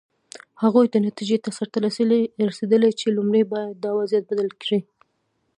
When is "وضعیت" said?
3.99-4.23